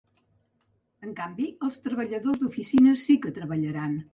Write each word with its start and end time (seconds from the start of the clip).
En 1.07 1.11
canvi, 1.19 1.45
els 1.67 1.79
treballadors 1.89 2.43
d’oficina 2.45 2.99
sí 3.05 3.21
que 3.27 3.37
treballaran. 3.41 3.99